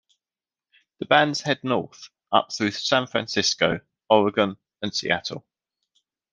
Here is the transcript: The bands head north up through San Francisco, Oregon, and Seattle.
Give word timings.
The 0.99 1.05
bands 1.05 1.41
head 1.41 1.63
north 1.63 2.09
up 2.31 2.51
through 2.51 2.71
San 2.71 3.05
Francisco, 3.05 3.81
Oregon, 4.09 4.57
and 4.81 4.91
Seattle. 4.95 5.45